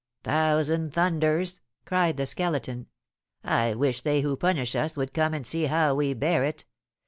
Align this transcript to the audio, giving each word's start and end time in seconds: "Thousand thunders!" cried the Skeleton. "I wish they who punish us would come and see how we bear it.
"Thousand 0.23 0.93
thunders!" 0.95 1.61
cried 1.85 2.17
the 2.17 2.25
Skeleton. 2.25 2.87
"I 3.43 3.75
wish 3.75 4.01
they 4.01 4.21
who 4.21 4.35
punish 4.35 4.75
us 4.75 4.97
would 4.97 5.13
come 5.13 5.35
and 5.35 5.45
see 5.45 5.65
how 5.67 5.93
we 5.93 6.15
bear 6.15 6.43
it. 6.43 6.65